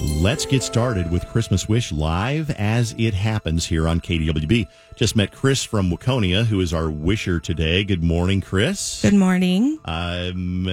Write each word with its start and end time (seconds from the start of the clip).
Let's 0.00 0.44
get 0.44 0.62
started 0.62 1.10
with 1.12 1.26
Christmas 1.28 1.68
Wish 1.68 1.92
live 1.92 2.50
as 2.50 2.94
it 2.98 3.14
happens 3.14 3.64
here 3.64 3.86
on 3.86 4.00
KDWB. 4.00 4.66
Just 4.96 5.14
met 5.14 5.30
Chris 5.30 5.62
from 5.62 5.88
Waconia, 5.88 6.44
who 6.44 6.60
is 6.60 6.74
our 6.74 6.90
wisher 6.90 7.38
today. 7.38 7.84
Good 7.84 8.02
morning, 8.02 8.40
Chris. 8.40 9.02
Good 9.02 9.14
morning. 9.14 9.78
Um, 9.84 10.66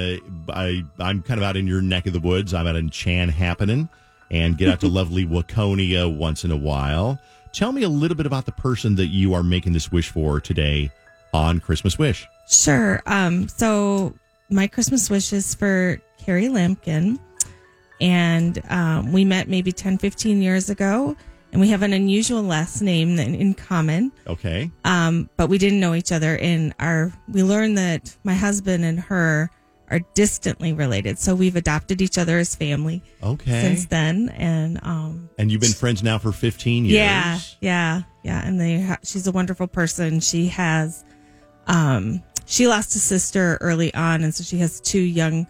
I, 0.50 0.84
I'm 1.00 1.22
kind 1.22 1.40
of 1.40 1.44
out 1.44 1.56
in 1.56 1.68
your 1.68 1.82
neck 1.82 2.08
of 2.08 2.14
the 2.14 2.20
woods. 2.20 2.54
I'm 2.54 2.66
out 2.66 2.76
in 2.76 2.90
Chanhassen 2.90 3.90
and 4.32 4.58
get 4.58 4.70
out 4.70 4.80
to 4.80 4.88
lovely 4.90 5.26
Waconia 5.26 6.14
once 6.14 6.44
in 6.44 6.50
a 6.52 6.58
while. 6.58 7.20
Tell 7.54 7.72
me 7.72 7.84
a 7.84 7.90
little 7.90 8.18
bit 8.18 8.26
about 8.26 8.46
the 8.48 8.54
person 8.54 8.96
that 8.96 9.08
you 9.08 9.36
are 9.36 9.44
making 9.44 9.74
this 9.74 9.92
wish 9.92 10.10
for 10.10 10.40
today 10.40 10.90
on 11.32 11.60
Christmas 11.60 12.00
Wish. 12.00 12.28
Sure. 12.48 13.02
Um, 13.06 13.48
so 13.48 14.16
my 14.50 14.66
Christmas 14.68 15.10
wish 15.12 15.32
is 15.32 15.54
for 15.54 16.02
Carrie 16.18 16.48
Lampkin. 16.48 17.20
And 18.02 18.62
um, 18.70 19.14
we 19.14 19.24
met 19.24 19.48
maybe 19.48 19.72
10, 19.72 19.98
15 20.00 20.42
years 20.42 20.70
ago. 20.70 21.16
And 21.54 21.60
we 21.62 21.68
have 21.70 21.82
an 21.84 21.92
unusual 21.94 22.42
last 22.44 22.82
name 22.82 23.20
in 23.20 23.36
in 23.36 23.54
common. 23.54 24.12
Okay. 24.26 24.72
Um, 24.86 25.30
but 25.36 25.50
we 25.50 25.58
didn't 25.58 25.82
know 25.82 25.94
each 25.94 26.12
other. 26.14 26.38
And 26.38 26.74
our 26.80 27.12
we 27.28 27.44
learned 27.44 27.78
that 27.78 28.16
my 28.24 28.34
husband 28.34 28.86
and 28.86 28.98
her 29.02 29.50
are 29.90 30.00
distantly 30.14 30.72
related. 30.72 31.20
So 31.20 31.36
we've 31.36 31.58
adopted 31.58 32.02
each 32.02 32.18
other 32.18 32.38
as 32.40 32.56
family 32.56 33.04
Okay. 33.22 33.62
since 33.64 33.86
then. 33.88 34.30
And 34.30 34.80
um, 34.82 35.30
and 35.38 35.52
you've 35.52 35.60
been 35.60 35.74
friends 35.74 36.02
now 36.02 36.18
for 36.18 36.32
15 36.32 36.86
years. 36.86 36.96
Yeah, 36.96 37.40
yeah, 37.60 38.02
yeah. 38.24 38.48
And 38.48 38.58
they 38.58 38.80
ha- 38.80 39.00
she's 39.04 39.28
a 39.28 39.34
wonderful 39.34 39.68
person. 39.68 40.22
She 40.22 40.48
has, 40.48 41.04
um, 41.68 42.24
she 42.46 42.70
lost 42.70 42.96
a 42.96 43.00
sister 43.00 43.58
early 43.60 43.94
on, 43.94 44.24
and 44.24 44.34
so 44.34 44.46
she 44.46 44.58
has 44.60 44.80
two 44.80 45.02
young, 45.02 45.46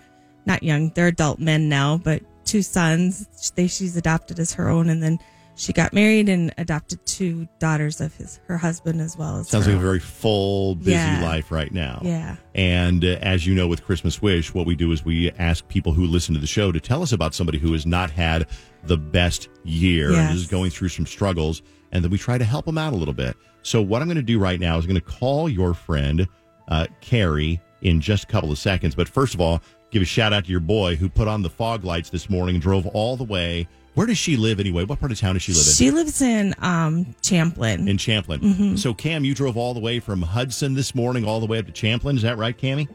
not 0.48 0.64
young, 0.64 0.90
they're 0.96 1.08
adult 1.08 1.38
men 1.40 1.70
now, 1.70 1.98
but 2.04 2.24
two 2.52 2.62
sons. 2.62 3.52
They 3.56 3.68
she's 3.68 3.96
adopted 3.98 4.40
as 4.40 4.54
her 4.54 4.70
own, 4.70 4.90
and 4.90 5.02
then 5.02 5.20
she 5.56 5.74
got 5.74 5.94
married 5.94 6.30
and 6.30 6.54
adopted 6.58 7.06
two 7.06 7.48
daughters 7.60 8.02
of 8.02 8.16
his 8.16 8.40
her 8.48 8.58
husband 8.58 9.02
as 9.02 9.18
well 9.18 9.38
as. 9.38 9.50
Sounds 9.50 9.68
like 9.68 9.76
a 9.76 9.80
very 9.80 10.00
full, 10.00 10.76
busy 10.76 10.92
Yeah. 10.92 11.22
life 11.24 11.52
right 11.52 11.72
now. 11.72 12.02
Yeah. 12.04 12.36
And 12.56 13.04
uh, 13.04 13.18
as 13.22 13.46
you 13.46 13.54
know, 13.54 13.68
with 13.68 13.84
Christmas 13.84 14.22
Wish, 14.22 14.54
what 14.54 14.66
we 14.66 14.76
do 14.76 14.92
is 14.92 15.04
we 15.06 15.30
ask 15.32 15.68
people 15.68 15.94
who 15.94 16.06
listen 16.06 16.34
to 16.36 16.42
the 16.42 16.48
show 16.48 16.72
to 16.72 16.80
tell 16.80 17.04
us 17.04 17.12
about 17.12 17.34
somebody 17.34 17.58
who 17.58 17.74
has 17.74 17.86
not 17.86 18.10
had 18.12 18.48
the 18.84 18.98
best 18.98 19.50
year 19.64 20.08
and 20.08 20.16
Yes. 20.16 20.36
is 20.36 20.48
going 20.48 20.72
through 20.72 20.90
some 20.90 21.06
struggles, 21.06 21.62
and 21.92 22.04
then 22.04 22.12
we 22.12 22.18
try 22.18 22.38
to 22.38 22.46
help 22.46 22.66
them 22.66 22.78
out 22.78 22.94
a 22.94 22.96
little 22.96 23.14
bit. 23.14 23.36
So, 23.64 23.82
what 23.82 24.02
I'm 24.02 24.08
going 24.08 24.16
to 24.18 24.24
do 24.24 24.40
right 24.40 24.60
now 24.60 24.78
is 24.78 24.86
I'm 24.86 24.90
going 24.92 25.02
to 25.02 25.06
call 25.20 25.48
your 25.50 25.74
friend, 25.74 26.28
uh, 26.70 26.88
Carrie, 27.02 27.62
in 27.82 28.02
just 28.02 28.26
a 28.26 28.28
couple 28.28 28.52
of 28.52 28.58
seconds. 28.58 28.96
But 28.96 29.08
first 29.10 29.34
of 29.34 29.42
all, 29.42 29.62
give 29.92 30.02
a 30.02 30.06
shout 30.06 30.34
out 30.34 30.46
to 30.46 30.52
your 30.52 30.60
boy 30.60 30.96
who 30.96 31.10
put 31.10 31.28
on 31.28 31.42
the 31.42 31.50
fog 31.50 31.84
lights 31.84 32.10
this 32.10 32.30
morning 32.30 32.56
and 32.56 32.62
drove 32.62 32.86
all 32.88 33.18
the 33.18 33.24
way. 33.24 33.68
Where 33.94 34.08
does 34.08 34.18
she 34.18 34.38
live 34.38 34.60
anyway? 34.60 34.86
What 34.86 35.00
part 35.00 35.12
of 35.12 35.20
town 35.20 35.36
does 35.36 35.44
she 35.44 35.52
live 35.52 35.68
in? 35.68 35.74
She 35.74 35.92
lives 35.92 36.22
in 36.22 36.56
um, 36.60 37.14
Champlin. 37.22 37.90
in 37.90 37.98
Champlin. 37.98 38.40
Mm-hmm. 38.40 38.76
So, 38.78 38.94
Cam, 38.94 39.26
you 39.26 39.36
drove 39.36 39.58
all 39.58 39.74
the 39.74 39.82
way 39.82 40.00
from 40.00 40.22
Hudson 40.22 40.76
this 40.76 40.96
morning, 40.96 41.26
all 41.26 41.42
the 41.42 41.46
way 41.46 41.60
up 41.60 41.66
to 41.66 41.74
Champlin. 41.74 42.16
Is 42.16 42.22
that 42.22 42.38
right, 42.38 42.58
Cammy? 42.58 42.88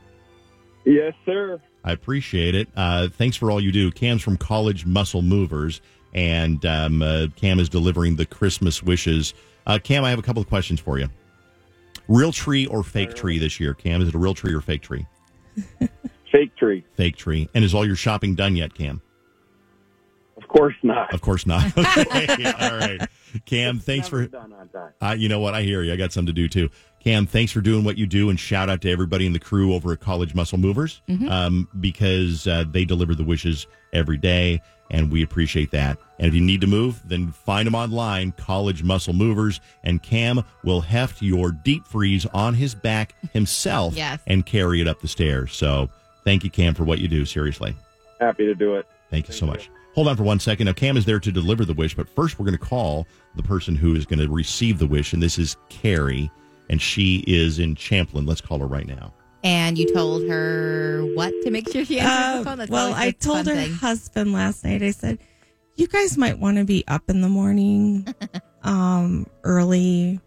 Yes, 0.86 1.12
sir. 1.26 1.60
I 1.84 1.92
appreciate 1.92 2.54
it. 2.54 2.68
Uh, 2.76 3.08
thanks 3.08 3.36
for 3.36 3.50
all 3.50 3.60
you 3.60 3.72
do. 3.72 3.90
Cam's 3.90 4.22
from 4.22 4.36
College 4.38 4.86
Muscle 4.86 5.22
Movers, 5.22 5.82
and 6.14 6.64
um, 6.64 7.02
uh, 7.02 7.26
Cam 7.36 7.60
is 7.60 7.68
delivering 7.68 8.16
the 8.16 8.24
Christmas 8.24 8.82
wishes. 8.82 9.34
Uh, 9.66 9.78
Cam, 9.82 10.02
I 10.02 10.10
have 10.10 10.18
a 10.18 10.22
couple 10.22 10.40
of 10.40 10.48
questions 10.48 10.80
for 10.80 10.98
you. 10.98 11.08
Real 12.08 12.32
tree 12.32 12.66
or 12.66 12.82
fake 12.82 13.14
tree 13.14 13.38
this 13.38 13.58
year? 13.58 13.74
Cam, 13.74 14.02
is 14.02 14.08
it 14.08 14.14
a 14.14 14.18
real 14.18 14.34
tree 14.34 14.54
or 14.54 14.60
fake 14.60 14.82
tree? 14.82 15.06
Fake 16.32 16.54
tree. 16.56 16.84
Fake 16.94 17.16
tree. 17.16 17.48
And 17.54 17.64
is 17.64 17.74
all 17.74 17.86
your 17.86 17.96
shopping 17.96 18.34
done 18.34 18.56
yet, 18.56 18.74
Cam? 18.74 19.00
Of 20.36 20.48
course 20.48 20.74
not. 20.82 21.14
Of 21.14 21.22
course 21.22 21.46
not. 21.46 21.64
okay, 21.78 22.52
all 22.60 22.76
right. 22.76 23.00
Cam, 23.46 23.78
thanks 23.78 24.06
for. 24.06 24.26
done 24.26 24.52
on 24.52 24.68
time. 24.68 24.92
Uh, 25.00 25.14
you 25.16 25.28
know 25.28 25.40
what? 25.40 25.54
I 25.54 25.62
hear 25.62 25.82
you. 25.82 25.92
I 25.92 25.96
got 25.96 26.12
something 26.12 26.26
to 26.26 26.32
do 26.32 26.48
too. 26.48 26.68
Cam, 27.06 27.24
thanks 27.24 27.52
for 27.52 27.60
doing 27.60 27.84
what 27.84 27.96
you 27.96 28.04
do, 28.04 28.30
and 28.30 28.40
shout 28.40 28.68
out 28.68 28.80
to 28.80 28.90
everybody 28.90 29.26
in 29.26 29.32
the 29.32 29.38
crew 29.38 29.72
over 29.74 29.92
at 29.92 30.00
College 30.00 30.34
Muscle 30.34 30.58
Movers 30.58 31.02
um, 31.28 31.68
because 31.78 32.48
uh, 32.48 32.64
they 32.68 32.84
deliver 32.84 33.14
the 33.14 33.22
wishes 33.22 33.68
every 33.92 34.16
day, 34.16 34.60
and 34.90 35.12
we 35.12 35.22
appreciate 35.22 35.70
that. 35.70 35.98
And 36.18 36.26
if 36.26 36.34
you 36.34 36.40
need 36.40 36.60
to 36.62 36.66
move, 36.66 37.00
then 37.06 37.30
find 37.30 37.64
them 37.64 37.76
online, 37.76 38.32
College 38.32 38.82
Muscle 38.82 39.12
Movers, 39.14 39.60
and 39.84 40.02
Cam 40.02 40.42
will 40.64 40.80
heft 40.80 41.22
your 41.22 41.52
deep 41.52 41.86
freeze 41.86 42.26
on 42.34 42.54
his 42.54 42.74
back 42.74 43.14
himself 43.32 43.94
Yes. 43.94 44.18
and 44.26 44.44
carry 44.44 44.80
it 44.80 44.88
up 44.88 45.00
the 45.00 45.06
stairs. 45.06 45.52
So 45.54 45.88
thank 46.24 46.42
you, 46.42 46.50
Cam, 46.50 46.74
for 46.74 46.82
what 46.82 46.98
you 46.98 47.06
do. 47.06 47.24
Seriously. 47.24 47.76
Happy 48.20 48.46
to 48.46 48.54
do 48.56 48.74
it. 48.74 48.86
Thank 49.12 49.28
you 49.28 49.34
so 49.34 49.46
much. 49.46 49.70
Hold 49.94 50.08
on 50.08 50.16
for 50.16 50.24
one 50.24 50.40
second. 50.40 50.66
Now, 50.66 50.72
Cam 50.72 50.96
is 50.96 51.04
there 51.04 51.20
to 51.20 51.30
deliver 51.30 51.64
the 51.64 51.72
wish, 51.72 51.94
but 51.94 52.08
first 52.08 52.36
we're 52.40 52.46
going 52.46 52.58
to 52.58 52.64
call 52.64 53.06
the 53.36 53.44
person 53.44 53.76
who 53.76 53.94
is 53.94 54.06
going 54.06 54.18
to 54.18 54.28
receive 54.28 54.80
the 54.80 54.88
wish, 54.88 55.12
and 55.12 55.22
this 55.22 55.38
is 55.38 55.56
Carrie, 55.68 56.28
and 56.68 56.80
she 56.80 57.24
is 57.26 57.58
in 57.58 57.74
Champlin. 57.74 58.26
Let's 58.26 58.40
call 58.40 58.58
her 58.60 58.66
right 58.66 58.86
now. 58.86 59.12
And 59.44 59.78
you 59.78 59.92
told 59.94 60.28
her 60.28 61.02
what 61.14 61.32
to 61.44 61.50
make 61.50 61.70
sure 61.70 61.84
she 61.84 62.00
answers 62.00 62.16
Uh, 62.26 62.38
the 62.38 62.44
phone. 62.44 62.58
That's 62.58 62.70
well, 62.70 62.92
I 62.94 63.10
told 63.12 63.46
her 63.46 63.54
thing. 63.54 63.72
husband 63.74 64.32
last 64.32 64.64
night. 64.64 64.82
I 64.82 64.90
said, 64.90 65.18
"You 65.76 65.86
guys 65.86 66.16
might 66.18 66.38
want 66.38 66.56
to 66.58 66.64
be 66.64 66.82
up 66.88 67.08
in 67.08 67.20
the 67.20 67.28
morning, 67.28 68.06
um, 68.64 69.26
early, 69.44 70.20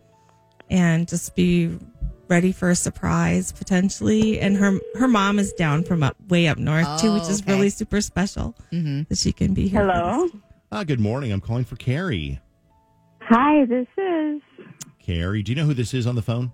and 0.70 1.08
just 1.08 1.36
be 1.36 1.78
ready 2.30 2.52
for 2.54 2.70
a 2.70 2.76
surprise 2.76 3.52
potentially." 3.52 4.40
And 4.40 4.56
her 4.56 4.80
her 4.96 5.08
mom 5.10 5.38
is 5.40 5.52
down 5.54 5.84
from 5.84 6.02
up 6.04 6.16
way 6.30 6.48
up 6.48 6.58
north 6.58 7.02
too, 7.02 7.14
which 7.14 7.24
Oh, 7.24 7.30
is 7.32 7.42
okay. 7.42 7.52
really 7.54 7.70
super 7.72 8.00
special 8.00 8.56
Mhm. 8.72 9.08
that 9.10 9.18
she 9.18 9.34
can 9.34 9.54
be 9.54 9.68
here. 9.68 9.82
Hello. 9.82 10.28
this. 10.32 10.42
Ah, 10.72 10.84
good 10.86 11.00
morning. 11.02 11.34
I'm 11.34 11.42
calling 11.42 11.66
for 11.66 11.76
Carrie. 11.76 12.40
Hi, 13.22 13.66
this 13.66 13.88
is. 13.98 14.42
Carrie, 15.00 15.42
do 15.42 15.52
you 15.52 15.56
know 15.56 15.66
who 15.66 15.74
this 15.74 15.94
is 15.94 16.06
on 16.06 16.16
the 16.16 16.22
phone? 16.22 16.52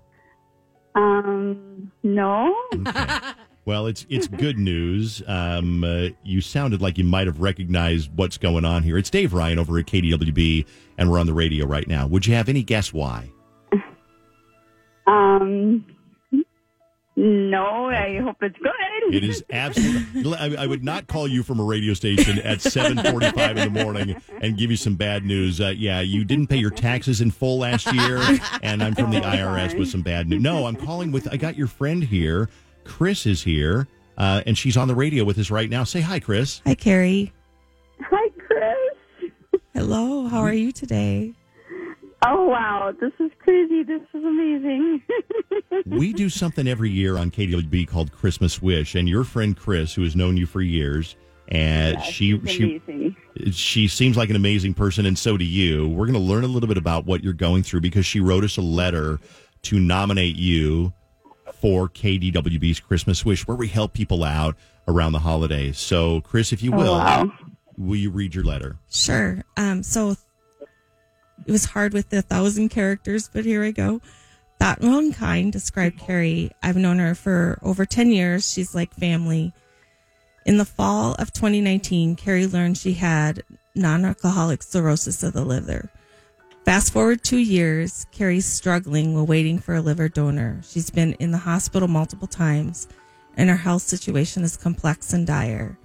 Um, 0.94 1.92
no. 2.02 2.54
Okay. 2.74 3.06
well, 3.66 3.86
it's 3.86 4.06
it's 4.08 4.28
good 4.28 4.58
news. 4.58 5.22
Um, 5.26 5.84
uh, 5.84 6.08
you 6.24 6.40
sounded 6.40 6.80
like 6.80 6.96
you 6.96 7.04
might 7.04 7.26
have 7.26 7.40
recognized 7.40 8.10
what's 8.16 8.38
going 8.38 8.64
on 8.64 8.82
here. 8.82 8.96
It's 8.96 9.10
Dave 9.10 9.34
Ryan 9.34 9.58
over 9.58 9.78
at 9.78 9.86
KDWB, 9.86 10.66
and 10.96 11.10
we're 11.10 11.18
on 11.18 11.26
the 11.26 11.34
radio 11.34 11.66
right 11.66 11.86
now. 11.86 12.06
Would 12.06 12.26
you 12.26 12.34
have 12.34 12.48
any 12.48 12.62
guess 12.62 12.92
why? 12.92 13.30
Um, 15.06 15.84
no. 17.16 17.86
I 17.90 18.20
hope 18.22 18.36
it's 18.42 18.56
good. 18.58 19.14
It 19.14 19.24
is 19.24 19.44
absolutely. 19.50 20.34
I, 20.36 20.64
I 20.64 20.66
would 20.66 20.84
not 20.84 21.06
call 21.06 21.26
you 21.28 21.42
from 21.42 21.60
a 21.60 21.64
radio 21.64 21.94
station 21.94 22.38
at 22.40 22.60
seven 22.60 22.98
forty-five 22.98 23.56
in 23.56 23.72
the 23.72 23.84
morning 23.84 24.16
and 24.40 24.56
give 24.56 24.70
you 24.70 24.76
some 24.76 24.96
bad 24.96 25.24
news. 25.24 25.60
Uh, 25.60 25.72
yeah, 25.76 26.00
you 26.00 26.24
didn't 26.24 26.48
pay 26.48 26.56
your 26.56 26.70
taxes 26.70 27.20
in 27.20 27.30
full 27.30 27.58
last 27.58 27.92
year, 27.92 28.20
and 28.62 28.82
I'm 28.82 28.94
from 28.94 29.10
the 29.10 29.20
IRS 29.20 29.78
with 29.78 29.88
some 29.88 30.02
bad 30.02 30.28
news. 30.28 30.42
No, 30.42 30.66
I'm 30.66 30.76
calling 30.76 31.12
with. 31.12 31.32
I 31.32 31.36
got 31.36 31.56
your 31.56 31.68
friend 31.68 32.02
here. 32.02 32.48
Chris 32.84 33.26
is 33.26 33.42
here, 33.42 33.86
uh, 34.18 34.42
and 34.46 34.56
she's 34.58 34.76
on 34.76 34.88
the 34.88 34.94
radio 34.94 35.24
with 35.24 35.38
us 35.38 35.50
right 35.50 35.70
now. 35.70 35.84
Say 35.84 36.00
hi, 36.00 36.20
Chris. 36.20 36.60
Hi, 36.66 36.74
Carrie. 36.74 37.32
Hi, 38.00 38.28
Chris. 38.38 39.30
Hello. 39.74 40.26
How 40.26 40.40
are 40.40 40.52
you 40.52 40.72
today? 40.72 41.32
Oh 42.28 42.44
wow, 42.48 42.92
this 43.00 43.12
is 43.20 43.30
crazy. 43.38 43.82
This 43.82 44.02
is 44.14 44.24
amazing. 44.24 45.02
We 45.86 46.12
do 46.12 46.28
something 46.28 46.66
every 46.66 46.90
year 46.90 47.16
on 47.18 47.30
KDWB 47.30 47.86
called 47.88 48.10
Christmas 48.12 48.60
Wish, 48.62 48.94
and 48.94 49.08
your 49.08 49.24
friend 49.24 49.56
Chris, 49.56 49.94
who 49.94 50.02
has 50.02 50.16
known 50.16 50.36
you 50.36 50.46
for 50.46 50.60
years, 50.62 51.16
and 51.48 52.02
she 52.02 52.40
she 52.46 52.80
amazing. 52.86 53.16
she 53.52 53.86
seems 53.86 54.16
like 54.16 54.30
an 54.30 54.36
amazing 54.36 54.74
person, 54.74 55.06
and 55.06 55.18
so 55.18 55.36
do 55.36 55.44
you. 55.44 55.88
We're 55.88 56.06
going 56.06 56.14
to 56.18 56.20
learn 56.20 56.44
a 56.44 56.48
little 56.48 56.66
bit 56.68 56.78
about 56.78 57.04
what 57.06 57.22
you're 57.22 57.32
going 57.34 57.62
through 57.62 57.82
because 57.82 58.06
she 58.06 58.20
wrote 58.20 58.42
us 58.44 58.56
a 58.56 58.62
letter 58.62 59.20
to 59.62 59.78
nominate 59.78 60.36
you 60.36 60.92
for 61.60 61.88
KDWB's 61.88 62.80
Christmas 62.80 63.24
Wish, 63.24 63.46
where 63.46 63.56
we 63.56 63.68
help 63.68 63.92
people 63.92 64.24
out 64.24 64.56
around 64.88 65.12
the 65.12 65.18
holidays. 65.20 65.78
So, 65.78 66.20
Chris, 66.22 66.52
if 66.52 66.62
you 66.62 66.72
Oh, 66.72 66.76
will, 66.78 66.92
wow. 66.94 67.32
will 67.76 67.96
you 67.96 68.10
read 68.10 68.34
your 68.34 68.44
letter? 68.44 68.76
Sure. 68.90 69.42
Um, 69.56 69.82
so 69.82 70.16
it 71.44 71.52
was 71.52 71.66
hard 71.66 71.92
with 71.92 72.08
the 72.10 72.22
thousand 72.22 72.70
characters, 72.70 73.28
but 73.32 73.44
here 73.44 73.64
I 73.64 73.70
go. 73.70 74.00
That 74.58 74.80
One 74.80 75.12
Kind 75.12 75.52
described 75.52 75.98
Carrie. 75.98 76.50
I've 76.62 76.76
known 76.76 76.98
her 76.98 77.14
for 77.14 77.58
over 77.62 77.84
10 77.84 78.10
years. 78.10 78.50
She's 78.50 78.74
like 78.74 78.94
family. 78.94 79.52
In 80.46 80.58
the 80.58 80.64
fall 80.64 81.14
of 81.18 81.32
2019, 81.32 82.16
Carrie 82.16 82.46
learned 82.46 82.78
she 82.78 82.94
had 82.94 83.42
non 83.74 84.04
alcoholic 84.04 84.62
cirrhosis 84.62 85.22
of 85.22 85.34
the 85.34 85.44
liver. 85.44 85.90
Fast 86.64 86.92
forward 86.92 87.22
two 87.22 87.38
years, 87.38 88.06
Carrie's 88.10 88.46
struggling 88.46 89.14
while 89.14 89.26
waiting 89.26 89.58
for 89.58 89.74
a 89.74 89.80
liver 89.80 90.08
donor. 90.08 90.60
She's 90.64 90.90
been 90.90 91.12
in 91.14 91.30
the 91.30 91.38
hospital 91.38 91.86
multiple 91.86 92.26
times, 92.26 92.88
and 93.36 93.50
her 93.50 93.56
health 93.56 93.82
situation 93.82 94.42
is 94.42 94.56
complex 94.56 95.12
and 95.12 95.26
dire. 95.26 95.78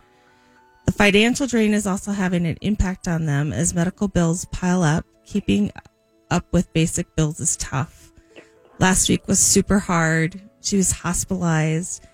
The 0.92 0.98
financial 0.98 1.48
drain 1.48 1.74
is 1.74 1.88
also 1.88 2.12
having 2.12 2.46
an 2.46 2.58
impact 2.60 3.08
on 3.08 3.26
them 3.26 3.54
as 3.54 3.74
medical 3.74 4.10
bills 4.10 4.44
pile 4.52 4.84
up. 4.84 5.06
Keeping 5.24 5.72
up 6.30 6.46
with 6.52 6.74
basic 6.74 7.16
bills 7.16 7.40
is 7.40 7.56
tough. 7.56 8.12
Last 8.78 9.08
week 9.08 9.26
was 9.26 9.40
super 9.40 9.80
hard. 9.80 10.42
She 10.60 10.76
was 10.76 10.92
hospitalized 10.92 12.06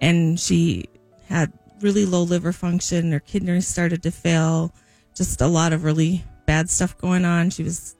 and 0.00 0.38
she 0.38 0.84
had 1.28 1.52
really 1.80 2.06
low 2.06 2.22
liver 2.22 2.52
function. 2.52 3.10
Her 3.10 3.18
kidneys 3.18 3.66
started 3.66 4.00
to 4.04 4.12
fail. 4.12 4.72
Just 5.16 5.40
a 5.40 5.48
lot 5.48 5.72
of 5.72 5.82
really 5.82 6.22
bad 6.46 6.70
stuff 6.70 6.96
going 6.98 7.24
on. 7.24 7.50
She 7.50 7.64
was 7.64 7.96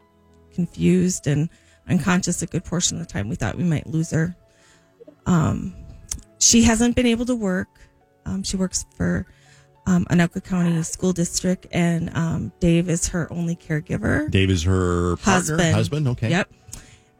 confused 0.54 1.26
and 1.26 1.50
unconscious 1.88 2.40
a 2.40 2.46
good 2.46 2.64
portion 2.64 3.00
of 3.00 3.04
the 3.08 3.12
time. 3.12 3.28
We 3.28 3.34
thought 3.34 3.56
we 3.56 3.64
might 3.64 3.88
lose 3.88 4.12
her. 4.12 4.36
Um, 5.26 5.74
she 6.38 6.62
hasn't 6.62 6.94
been 6.94 7.06
able 7.06 7.26
to 7.26 7.34
work. 7.34 7.80
Um, 8.26 8.44
she 8.44 8.56
works 8.56 8.86
for 8.96 9.26
um, 9.90 10.04
Anoka 10.04 10.42
County 10.42 10.80
School 10.84 11.12
District, 11.12 11.66
and 11.72 12.16
um, 12.16 12.52
Dave 12.60 12.88
is 12.88 13.08
her 13.08 13.30
only 13.32 13.56
caregiver. 13.56 14.30
Dave 14.30 14.48
is 14.48 14.62
her 14.62 15.16
partner, 15.16 15.32
Husband. 15.32 15.74
husband. 15.74 16.08
Okay. 16.08 16.30
Yep. 16.30 16.52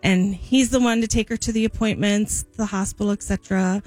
And 0.05 0.35
he's 0.35 0.71
the 0.71 0.79
one 0.81 1.01
to 1.01 1.09
take 1.09 1.29
her 1.31 1.37
to 1.37 1.53
the 1.53 1.65
appointments, 1.65 2.45
the 2.57 2.67
hospital, 2.67 3.11
etc. 3.11 3.83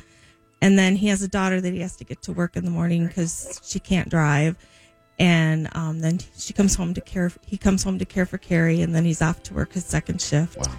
And 0.62 0.77
then 0.77 0.97
he 0.97 1.07
has 1.07 1.21
a 1.21 1.27
daughter 1.30 1.62
that 1.62 1.74
he 1.74 1.80
has 1.80 1.95
to 1.95 2.03
get 2.03 2.21
to 2.24 2.33
work 2.33 2.57
in 2.57 2.65
the 2.65 2.71
morning 2.71 3.07
because 3.07 3.62
she 3.63 3.80
can't 3.80 4.09
drive. 4.09 4.57
And 5.18 5.69
um, 5.75 6.00
then 6.00 6.19
she 6.38 6.51
comes 6.53 6.75
home 6.75 6.94
to 6.94 7.01
care. 7.01 7.31
He 7.45 7.57
comes 7.57 7.83
home 7.83 8.00
to 8.00 8.06
care 8.06 8.25
for 8.25 8.38
Carrie, 8.38 8.81
and 8.81 8.94
then 8.94 9.06
he's 9.06 9.21
off 9.21 9.44
to 9.44 9.53
work 9.53 9.74
his 9.74 9.86
second 9.86 10.21
shift. 10.21 10.57
Wow. 10.57 10.74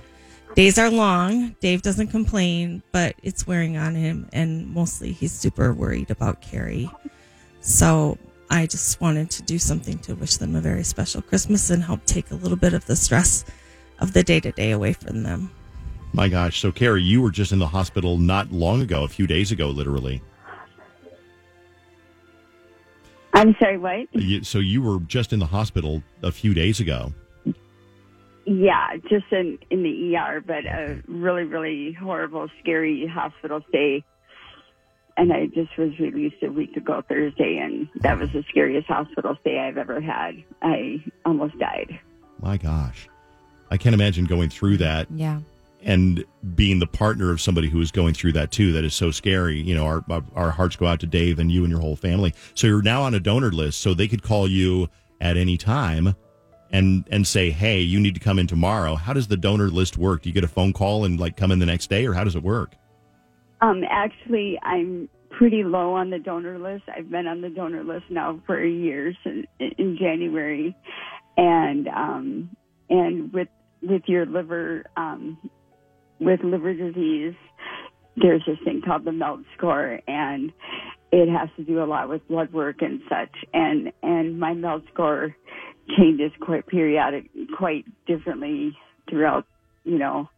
Days 0.55 0.79
are 0.79 0.91
long. 0.91 1.57
Dave 1.61 1.81
doesn't 1.83 2.09
complain, 2.09 2.83
but 2.93 3.17
it's 3.23 3.47
wearing 3.47 3.77
on 3.79 3.95
him, 3.95 4.29
and 4.33 4.69
mostly 4.69 5.11
he's 5.11 5.33
super 5.33 5.73
worried 5.73 6.11
about 6.11 6.43
Carrie. 6.43 6.91
So 7.65 8.19
I 8.51 8.67
just 8.67 9.01
wanted 9.01 9.31
to 9.31 9.43
do 9.43 9.59
something 9.59 9.99
to 10.01 10.15
wish 10.15 10.37
them 10.37 10.55
a 10.55 10.61
very 10.61 10.85
special 10.85 11.23
Christmas 11.23 11.71
and 11.71 11.83
help 11.83 12.05
take 12.05 12.31
a 12.31 12.35
little 12.35 12.59
bit 12.59 12.75
of 12.75 12.85
the 12.85 12.95
stress 12.95 13.47
of 14.01 14.13
the 14.13 14.23
day 14.23 14.39
to 14.41 14.53
day 14.53 14.73
away 14.73 14.93
from 14.93 15.23
them. 15.23 15.51
My 16.13 16.29
gosh. 16.29 16.61
So, 16.61 16.71
Carrie, 16.71 17.03
you 17.03 17.23
were 17.23 17.31
just 17.31 17.53
in 17.53 17.59
the 17.59 17.67
hospital 17.67 18.19
not 18.19 18.53
long 18.53 18.83
ago, 18.83 19.05
a 19.05 19.09
few 19.09 19.27
days 19.27 19.51
ago, 19.51 19.71
literally. 19.71 20.23
I'm 23.33 23.57
sorry, 23.59 23.79
what? 23.79 24.09
You, 24.13 24.45
so, 24.45 24.59
you 24.59 24.83
were 24.83 25.01
just 25.01 25.33
in 25.33 25.39
the 25.39 25.47
hospital 25.47 26.03
a 26.23 26.31
few 26.31 26.53
days 26.53 26.81
ago. 26.81 27.15
Yeah, 28.45 28.99
just 29.09 29.25
in 29.33 29.59
in 29.71 29.83
the 29.83 30.17
ER, 30.17 30.45
but 30.47 30.67
a 30.67 31.03
really, 31.09 31.45
really 31.45 31.95
horrible, 31.95 32.49
scary 32.61 33.07
hospital 33.07 33.63
stay. 33.71 34.05
And 35.17 35.33
I 35.33 35.47
just 35.47 35.77
was 35.79 35.97
released 36.01 36.43
a 36.43 36.49
week 36.51 36.77
ago 36.77 37.03
Thursday, 37.09 37.59
and 37.59 37.89
that 38.03 38.19
was 38.19 38.31
the 38.33 38.45
scariest 38.49 38.89
hospital 38.89 39.37
stay 39.43 39.59
I've 39.61 39.77
ever 39.79 40.01
had. 40.01 40.43
I 40.61 41.05
almost 41.25 41.57
died. 41.59 41.99
My 42.41 42.57
gosh. 42.57 43.09
I 43.71 43.77
can't 43.77 43.95
imagine 43.95 44.25
going 44.25 44.51
through 44.51 44.79
that 44.79 45.07
Yeah. 45.15 45.41
and 45.85 46.25
being 46.57 46.81
the 46.81 46.87
partner 46.89 47.31
of 47.31 47.41
somebody 47.41 47.69
who 47.69 47.81
is 47.81 47.93
going 47.93 48.15
through 48.15 48.33
that 48.33 48.51
too. 48.51 48.73
That 48.73 48.85
is 48.85 48.93
so 48.95 49.11
scary. 49.13 49.61
You 49.61 49.75
know, 49.77 49.87
our 49.87 50.05
our 50.35 50.51
hearts 50.51 50.75
go 50.77 50.87
out 50.87 50.99
to 51.01 51.07
Dave 51.07 51.39
and 51.39 51.51
you 51.51 51.63
and 51.63 51.71
your 51.71 51.81
whole 51.81 51.97
family. 51.97 52.35
So 52.55 52.67
you're 52.67 52.83
now 52.83 53.03
on 53.03 53.15
a 53.15 53.21
donor 53.21 53.53
list, 53.53 53.81
so 53.81 53.95
they 53.95 54.09
could 54.09 54.23
call 54.23 54.49
you 54.49 54.89
at 55.21 55.37
any 55.37 55.57
time 55.57 56.15
and 56.73 57.05
and 57.11 57.25
say, 57.27 57.51
"Hey, 57.51 57.81
you 57.81 58.01
need 58.01 58.15
to 58.15 58.21
come 58.21 58.39
in 58.41 58.47
tomorrow." 58.49 58.97
How 58.97 59.13
does 59.13 59.29
the 59.29 59.37
donor 59.37 59.69
list 59.69 59.97
work? 59.97 60.23
Do 60.23 60.29
you 60.29 60.35
get 60.35 60.45
a 60.45 60.49
phone 60.49 60.73
call 60.73 61.05
and 61.05 61.21
like 61.21 61.37
come 61.37 61.53
in 61.53 61.61
the 61.61 61.67
next 61.67 61.89
day, 61.89 62.05
or 62.07 62.15
how 62.15 62.25
does 62.25 62.35
it 62.37 62.43
work? 62.43 62.75
Um, 63.65 63.83
actually, 63.89 64.59
I'm 64.63 65.09
pretty 65.31 65.65
low 65.65 65.95
on 65.95 66.11
the 66.11 66.19
donor 66.19 66.59
list. 66.59 66.85
I've 66.95 67.11
been 67.11 67.27
on 67.27 67.41
the 67.41 67.49
donor 67.49 67.83
list 67.83 68.05
now 68.11 68.41
for 68.47 68.63
a 68.63 68.69
year 68.69 69.15
since 69.25 69.47
in 69.59 69.97
January, 69.99 70.77
and 71.39 71.89
um, 71.89 72.51
and 72.91 73.33
with 73.33 73.49
with 73.83 74.03
your 74.07 74.27
liver 74.27 74.85
um, 74.99 75.39
with 76.21 76.41
liver 76.45 76.75
disease, 76.75 77.35
there's 78.17 78.43
this 78.47 78.59
thing 78.65 78.83
called 78.85 79.07
the 79.07 79.13
MELD 79.13 79.47
score, 79.57 79.99
and 80.07 80.53
it 81.11 81.31
has 81.31 81.49
to 81.57 81.65
do 81.65 81.83
a 81.83 81.87
lot 81.87 82.11
with 82.11 82.27
blood 82.29 82.53
work 82.53 82.83
and 82.83 83.01
such. 83.09 83.35
And 83.55 83.93
and 84.03 84.39
my 84.39 84.53
MELD 84.53 84.83
score 84.93 85.35
changes 85.97 86.33
quite 86.39 86.67
periodic, 86.67 87.31
quite 87.57 87.87
differently 88.07 88.77
throughout, 89.09 89.47
you 89.85 89.99
know, 89.99 90.29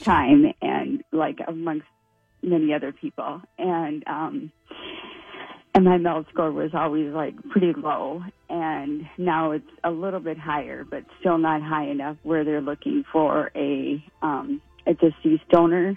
time 0.00 0.52
and 0.60 1.04
like 1.12 1.38
amongst 1.46 1.86
many 2.42 2.74
other 2.74 2.92
people 2.92 3.40
and 3.58 4.02
um 4.06 4.50
and 5.74 5.84
my 5.84 5.96
MELD 5.96 6.26
score 6.30 6.52
was 6.52 6.72
always 6.74 7.12
like 7.12 7.34
pretty 7.50 7.72
low 7.76 8.22
and 8.50 9.08
now 9.16 9.52
it's 9.52 9.70
a 9.84 9.90
little 9.90 10.20
bit 10.20 10.38
higher 10.38 10.84
but 10.84 11.04
still 11.20 11.38
not 11.38 11.62
high 11.62 11.86
enough 11.88 12.16
where 12.22 12.44
they're 12.44 12.60
looking 12.60 13.04
for 13.10 13.50
a 13.54 14.04
um 14.22 14.60
a 14.86 14.94
deceased 14.94 15.48
donor. 15.50 15.96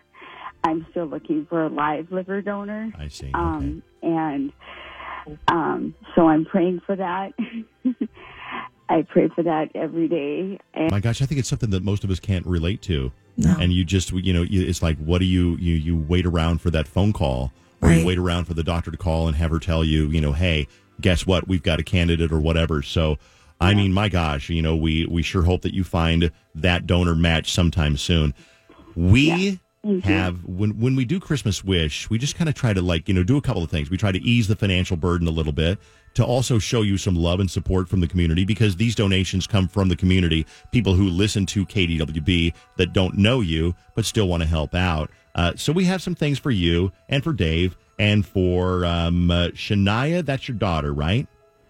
I'm 0.63 0.85
still 0.91 1.05
looking 1.05 1.45
for 1.47 1.65
a 1.65 1.69
live 1.69 2.11
liver 2.11 2.41
donor. 2.41 2.91
I 2.97 3.07
see. 3.07 3.31
Um 3.33 3.83
and 4.01 4.53
um 5.47 5.95
so 6.15 6.27
I'm 6.27 6.45
praying 6.45 6.81
for 6.85 6.95
that. 6.95 7.33
I 8.89 9.01
pray 9.01 9.29
for 9.33 9.43
that 9.43 9.71
every 9.75 10.07
day 10.07 10.59
and 10.73 10.91
My 10.91 10.99
gosh, 10.99 11.21
I 11.21 11.25
think 11.25 11.39
it's 11.39 11.49
something 11.49 11.71
that 11.71 11.83
most 11.83 12.03
of 12.03 12.11
us 12.11 12.19
can't 12.19 12.45
relate 12.45 12.81
to. 12.83 13.11
No. 13.37 13.55
And 13.59 13.73
you 13.73 13.83
just, 13.83 14.11
you 14.11 14.33
know, 14.33 14.45
it's 14.49 14.81
like, 14.81 14.97
what 14.97 15.19
do 15.19 15.25
you, 15.25 15.57
you, 15.57 15.75
you 15.75 15.95
wait 15.97 16.25
around 16.25 16.61
for 16.61 16.69
that 16.71 16.87
phone 16.87 17.13
call 17.13 17.51
or 17.81 17.89
you 17.89 17.97
Right. 17.97 18.05
wait 18.05 18.17
around 18.17 18.45
for 18.45 18.53
the 18.53 18.63
doctor 18.63 18.91
to 18.91 18.97
call 18.97 19.27
and 19.27 19.35
have 19.35 19.51
her 19.51 19.59
tell 19.59 19.83
you, 19.83 20.07
you 20.07 20.21
know, 20.21 20.31
hey, 20.31 20.67
guess 21.01 21.27
what? 21.27 21.47
We've 21.47 21.63
got 21.63 21.79
a 21.79 21.83
candidate 21.83 22.31
or 22.31 22.39
whatever. 22.39 22.81
So, 22.81 23.17
I 23.59 23.73
mean, 23.73 23.93
my 23.93 24.09
gosh, 24.09 24.49
you 24.49 24.61
know, 24.61 24.75
we, 24.75 25.05
we 25.05 25.21
sure 25.21 25.43
hope 25.43 25.61
that 25.61 25.73
you 25.73 25.83
find 25.83 26.31
that 26.55 26.87
donor 26.87 27.15
match 27.15 27.51
sometime 27.51 27.97
soon. 27.97 28.33
We 28.95 29.59
mm-hmm. 29.85 29.99
have, 29.99 30.45
when, 30.45 30.79
when 30.79 30.95
we 30.95 31.05
do 31.05 31.19
Christmas 31.19 31.63
Wish, 31.63 32.09
we 32.09 32.17
just 32.17 32.35
kind 32.35 32.49
of 32.49 32.55
try 32.55 32.73
to 32.73 32.81
like, 32.81 33.07
you 33.07 33.13
know, 33.13 33.23
do 33.23 33.37
a 33.37 33.41
couple 33.41 33.63
of 33.63 33.69
things. 33.69 33.89
We 33.89 33.97
try 33.97 34.11
to 34.11 34.21
ease 34.21 34.47
the 34.47 34.55
financial 34.55 34.97
burden 34.97 35.27
a 35.27 35.31
little 35.31 35.53
bit 35.53 35.79
to 36.15 36.25
also 36.25 36.57
show 36.57 36.81
you 36.81 36.97
some 36.97 37.15
love 37.15 37.39
and 37.39 37.49
support 37.49 37.87
from 37.87 37.99
the 37.99 38.07
community 38.07 38.43
because 38.43 38.75
these 38.75 38.95
donations 38.95 39.45
come 39.45 39.67
from 39.67 39.87
the 39.89 39.95
community, 39.95 40.45
people 40.71 40.93
who 40.93 41.09
listen 41.09 41.45
to 41.47 41.65
KDWB 41.65 42.53
that 42.77 42.93
don't 42.93 43.17
know 43.17 43.41
you 43.41 43.75
but 43.93 44.05
still 44.05 44.27
want 44.27 44.41
to 44.41 44.49
help 44.49 44.73
out. 44.73 45.11
Uh, 45.35 45.53
so 45.55 45.71
we 45.71 45.85
have 45.85 46.01
some 46.01 46.15
things 46.15 46.39
for 46.39 46.51
you 46.51 46.91
and 47.09 47.23
for 47.23 47.33
Dave 47.33 47.77
and 47.99 48.25
for 48.25 48.85
um, 48.85 49.29
uh, 49.29 49.47
Shania. 49.49 50.25
That's 50.25 50.47
your 50.47 50.57
daughter, 50.57 50.93
right? 50.93 51.27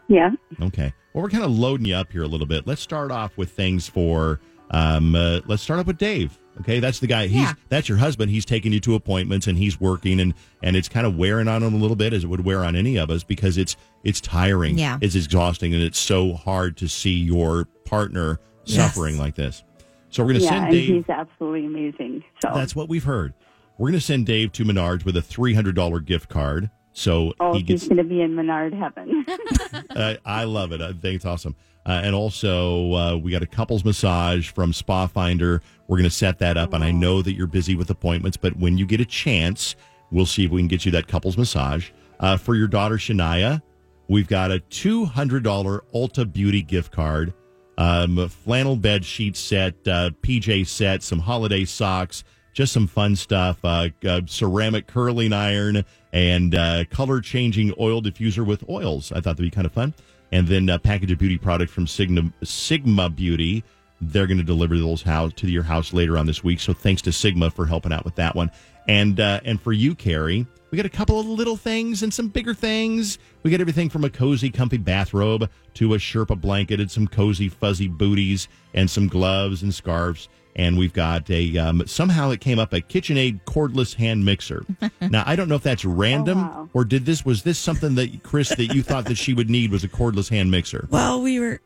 yeah. 0.08 0.30
Okay. 0.62 0.94
Well, 1.14 1.24
we're 1.24 1.30
kind 1.30 1.44
of 1.44 1.52
loading 1.52 1.88
you 1.88 1.96
up 1.96 2.12
here 2.12 2.24
a 2.24 2.28
little 2.28 2.48
bit. 2.48 2.68
Let's 2.68 2.82
start 2.82 3.12
off 3.12 3.38
with 3.38 3.52
things 3.52 3.88
for. 3.88 4.40
Um, 4.72 5.16
uh, 5.16 5.42
let's 5.46 5.62
start 5.64 5.80
up 5.80 5.88
with 5.88 5.98
Dave. 5.98 6.40
Okay, 6.62 6.80
that's 6.80 7.00
the 7.00 7.08
guy. 7.08 7.28
He's 7.28 7.42
Yeah. 7.42 7.54
that's 7.70 7.90
your 7.90 7.98
husband. 7.98 8.32
He's 8.32 8.46
taking 8.46 8.72
you 8.72 8.80
to 8.82 8.96
appointments 8.96 9.48
and 9.48 9.58
he's 9.58 9.80
working 9.80 10.20
and 10.20 10.34
and 10.64 10.76
it's 10.76 10.88
kind 10.88 11.06
of 11.06 11.18
wearing 11.18 11.48
on 11.48 11.62
him 11.64 11.74
a 11.74 11.78
little 11.78 11.96
bit 11.98 12.14
as 12.14 12.24
it 12.24 12.28
would 12.28 12.46
wear 12.46 12.64
on 12.64 12.76
any 12.76 12.98
of 12.98 13.10
us 13.10 13.24
because 13.24 13.58
it's 13.58 13.76
it's 14.04 14.22
tiring. 14.22 14.78
Yeah. 14.78 14.98
it's 15.02 15.16
exhausting 15.16 15.74
and 15.74 15.84
it's 15.84 16.00
so 16.00 16.34
hard 16.34 16.78
to 16.78 16.88
see 16.88 17.14
your 17.16 17.66
partner 17.86 18.40
Yes. 18.66 18.78
suffering 18.94 19.18
like 19.18 19.36
this. 19.36 19.64
So 20.10 20.24
we're 20.24 20.30
going 20.34 20.40
to 20.40 20.46
Yeah, 20.46 20.50
send 20.62 20.72
Dave. 20.72 20.88
he's 20.96 21.10
absolutely 21.10 21.66
amazing. 21.66 22.24
So 22.42 22.52
That's 22.56 22.76
what 22.76 22.88
we've 22.90 23.04
heard. 23.04 23.34
We're 23.78 23.90
going 23.90 24.00
to 24.00 24.06
send 24.06 24.26
Dave 24.26 24.54
to 24.54 24.64
Menards 24.64 25.04
with 25.06 25.18
a 25.18 25.22
three 25.22 25.54
hundred 25.54 25.76
dollar 25.76 26.00
gift 26.00 26.30
card. 26.30 26.70
So 26.96 27.34
Oh, 27.42 27.54
he 27.54 27.62
he's 27.64 27.88
going 27.88 27.98
to 27.98 28.04
be 28.06 28.22
in 28.22 28.36
Menard 28.36 28.74
heaven. 28.74 29.25
uh, 29.90 30.16
I 30.24 30.46
love 30.46 30.72
it. 30.72 30.82
I 30.82 30.94
think 30.94 31.18
it's 31.18 31.25
awesome. 31.25 31.56
Uh, 31.86 32.02
and 32.04 32.16
also, 32.16 32.94
uh, 32.94 33.16
we 33.18 33.32
got 33.32 33.44
a 33.44 33.48
couples 33.48 33.84
massage 33.84 34.50
from 34.50 34.72
Spa 34.72 35.06
Finder. 35.06 35.62
We're 35.88 35.98
going 35.98 36.10
to 36.10 36.16
set 36.16 36.40
that 36.40 36.58
up. 36.58 36.74
And 36.74 36.84
I 36.84 36.92
know 36.92 37.22
that 37.22 37.34
you're 37.34 37.48
busy 37.48 37.75
with 37.75 37.90
appointments, 37.90 38.38
but 38.38 38.56
when 38.58 38.78
you 38.78 38.86
get 38.88 39.02
a 39.02 39.06
chance, 39.06 39.75
we'll 40.10 40.25
see 40.25 40.46
if 40.46 40.52
we 40.52 40.62
can 40.62 40.70
get 40.70 40.86
you 40.86 40.92
that 40.94 41.08
couples 41.08 41.38
massage. 41.38 41.92
Uh, 42.22 42.38
for 42.38 42.56
your 42.56 42.68
daughter, 42.68 42.96
Shania, 42.96 43.62
we've 44.08 44.28
got 44.28 44.52
a 44.52 44.60
$200 44.72 45.82
Ulta 45.94 46.32
Beauty 46.34 46.62
gift 46.62 46.94
card, 46.94 47.34
um, 47.78 48.18
a 48.18 48.30
flannel 48.30 48.78
bed 48.78 49.04
sheet 49.04 49.36
set, 49.36 49.74
uh, 49.86 50.12
PJ 50.22 50.66
set, 50.68 51.04
some 51.04 51.20
holiday 51.20 51.66
socks, 51.66 52.24
just 52.56 52.72
some 52.72 52.88
fun 52.88 53.16
stuff, 53.18 53.60
uh, 53.64 53.90
uh, 54.08 54.22
ceramic 54.26 54.88
curling 54.88 55.34
iron, 55.34 55.84
and 56.14 56.56
uh, 56.56 56.86
color 56.90 57.20
changing 57.20 57.74
oil 57.78 58.02
diffuser 58.02 58.46
with 58.48 58.68
oils. 58.70 59.12
I 59.12 59.16
thought 59.16 59.36
that'd 59.36 59.44
be 59.44 59.52
kind 59.52 59.68
of 59.68 59.74
fun. 59.74 59.94
And 60.32 60.48
then 60.48 60.70
a 60.70 60.80
package 60.80 61.12
of 61.12 61.20
beauty 61.20 61.38
product 61.38 61.72
from 61.72 61.86
Sigma, 61.86 62.34
Sigma 62.44 63.10
Beauty. 63.10 63.64
They're 64.02 64.26
going 64.26 64.38
to 64.38 64.44
deliver 64.44 64.78
those 64.78 65.02
house 65.02 65.34
to 65.36 65.50
your 65.50 65.64
house 65.64 65.94
later 65.94 66.18
on 66.18 66.26
this 66.26 66.44
week. 66.44 66.62
So 66.62 66.74
thanks 66.74 67.02
to 67.04 67.12
Sigma 67.12 67.52
for 67.52 67.66
helping 67.66 67.92
out 67.92 68.06
with 68.06 68.16
that 68.16 68.36
one. 68.36 68.50
And 68.88 69.20
uh, 69.20 69.42
and 69.44 69.60
for 69.60 69.74
you, 69.74 69.94
Carrie, 69.94 70.46
we 70.72 70.78
got 70.78 70.86
a 70.86 70.90
couple 70.90 71.20
of 71.20 71.26
little 71.26 71.58
things 71.58 72.04
and 72.04 72.14
some 72.14 72.30
bigger 72.30 72.54
things. 72.54 73.20
We 73.44 73.52
got 73.52 73.62
everything 73.62 73.90
from 73.90 74.04
a 74.06 74.10
cozy, 74.10 74.50
comfy 74.50 74.78
bathrobe 74.78 75.50
to 75.76 75.94
a 75.94 75.98
Sherpa 75.98 76.40
blanket 76.40 76.80
and 76.80 76.90
some 76.90 77.08
cozy, 77.08 77.50
fuzzy 77.50 77.88
booties 77.88 78.48
and 78.74 78.90
some 78.90 79.08
gloves 79.08 79.62
and 79.64 79.74
scarves. 79.74 80.30
And 80.56 80.78
we've 80.78 80.94
got 80.94 81.30
a 81.30 81.58
um, 81.58 81.86
somehow 81.86 82.32
it 82.32 82.40
came 82.40 82.60
up 82.60 82.72
a 82.72 82.80
KitchenAid 82.80 83.44
cordless 83.44 83.96
hand 83.96 84.24
mixer. 84.24 84.66
now 85.02 85.24
I 85.26 85.36
don't 85.36 85.50
know 85.50 85.56
if 85.56 85.64
that's 85.64 85.84
random 85.84 86.38
wow. 86.40 86.70
or 86.74 86.86
did 86.86 87.06
this 87.06 87.26
was 87.26 87.44
this 87.44 87.60
something 87.60 87.96
that 87.96 88.24
Chris 88.24 88.50
that 88.50 88.74
you 88.74 88.82
thought 88.82 89.06
that 89.06 89.18
she 89.18 89.34
would 89.34 89.50
need 89.50 89.72
was 89.72 89.84
a 89.84 89.90
cordless 89.90 90.30
hand 90.30 90.52
mixer. 90.52 90.88
Well, 90.96 91.22
we 91.22 91.40
were 91.42 91.60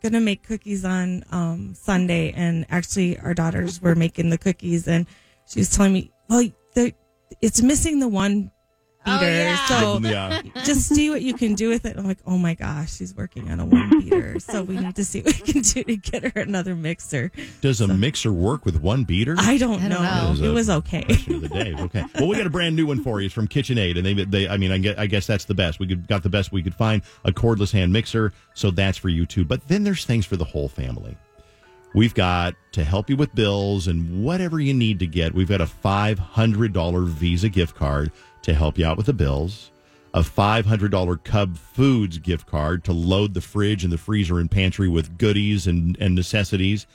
gonna 0.00 0.20
make 0.20 0.44
cookies 0.44 0.84
on 0.84 1.24
um, 1.32 1.74
Sunday, 1.74 2.32
and 2.32 2.66
actually, 2.68 3.18
our 3.18 3.34
daughters 3.34 3.82
were 3.82 3.96
making 3.96 4.30
the 4.30 4.38
cookies, 4.38 4.86
and 4.86 5.06
she 5.48 5.58
was 5.58 5.70
telling 5.70 5.92
me, 5.92 6.12
"Well, 6.28 6.48
the, 6.74 6.94
it's 7.40 7.62
missing 7.62 7.98
the 7.98 8.08
one 8.08 8.52
Oh, 9.06 9.18
beater, 9.20 9.30
Oh, 9.30 9.34
yeah. 9.34 9.66
so 9.66 9.98
Yeah. 10.02 10.42
just 10.64 10.88
see 10.88 11.10
what 11.10 11.22
you 11.22 11.34
can 11.34 11.54
do 11.54 11.68
with 11.68 11.84
it." 11.84 11.96
I'm 11.96 12.06
like, 12.06 12.18
"Oh 12.26 12.36
my 12.38 12.54
gosh, 12.54 12.94
she's 12.94 13.14
working 13.14 13.50
on 13.50 13.60
a 13.60 13.64
one 13.64 13.90
beater, 14.00 14.38
so 14.40 14.62
we 14.62 14.76
need 14.78 14.96
to 14.96 15.04
see 15.04 15.20
what 15.22 15.34
we 15.46 15.52
can 15.52 15.62
do 15.62 15.84
to 15.84 15.96
get 15.96 16.22
her 16.24 16.40
another 16.42 16.74
mixer." 16.74 17.30
Does 17.60 17.80
a 17.80 17.88
mixer 17.88 18.32
work 18.32 18.64
with 18.64 18.80
one 18.80 19.04
beater? 19.04 19.34
I 19.38 19.58
don't, 19.58 19.80
I 19.82 19.88
don't 19.88 20.02
know. 20.02 20.32
know. 20.34 20.50
It 20.50 20.52
was 20.52 20.68
okay. 20.70 21.04
of 21.08 21.40
the 21.40 21.48
day. 21.48 21.74
Okay. 21.78 22.04
Well, 22.18 22.28
we 22.28 22.36
got 22.36 22.46
a 22.46 22.50
brand 22.50 22.76
new 22.76 22.86
one 22.86 23.02
for 23.02 23.20
you. 23.20 23.26
It's 23.26 23.34
from 23.34 23.48
KitchenAid, 23.48 23.96
and 23.96 24.04
they, 24.06 24.24
they, 24.24 24.48
I 24.48 24.56
mean, 24.56 24.72
I 24.72 24.78
guess, 24.78 24.94
I 24.98 25.06
guess 25.06 25.26
that's 25.26 25.44
the 25.44 25.54
best. 25.54 25.78
We 25.80 25.86
could, 25.86 26.06
got 26.08 26.22
the 26.22 26.28
best 26.28 26.52
we 26.52 26.62
could 26.62 26.74
find 26.74 27.02
a 27.24 27.32
cordless 27.32 27.72
hand 27.72 27.92
mixer, 27.92 28.32
so 28.54 28.70
that's 28.70 28.98
for 28.98 29.08
you 29.08 29.26
too. 29.26 29.44
But 29.44 29.66
then 29.68 29.84
there's 29.84 30.04
things 30.04 30.26
for 30.26 30.36
the 30.36 30.44
whole 30.44 30.68
family. 30.68 31.16
We've 31.94 32.12
got 32.14 32.54
to 32.72 32.84
help 32.84 33.08
you 33.08 33.16
with 33.16 33.34
bills 33.34 33.86
and 33.86 34.22
whatever 34.22 34.60
you 34.60 34.74
need 34.74 34.98
to 34.98 35.06
get. 35.06 35.32
We've 35.32 35.48
got 35.48 35.62
a 35.62 35.66
five 35.66 36.18
hundred 36.18 36.72
dollar 36.74 37.02
Visa 37.02 37.48
gift 37.48 37.74
card 37.74 38.12
to 38.46 38.54
help 38.54 38.78
you 38.78 38.86
out 38.86 38.96
with 38.96 39.06
the 39.06 39.12
bills. 39.12 39.70
A 40.14 40.22
five 40.22 40.64
hundred 40.64 40.92
dollar 40.92 41.16
Cub 41.16 41.56
Foods 41.58 42.18
gift 42.18 42.46
card 42.46 42.84
to 42.84 42.92
load 42.92 43.34
the 43.34 43.40
fridge 43.40 43.84
and 43.84 43.92
the 43.92 43.98
freezer 43.98 44.38
and 44.38 44.50
pantry 44.50 44.88
with 44.88 45.18
goodies 45.18 45.66
and, 45.66 45.96
and 46.00 46.14
necessities. 46.14 46.86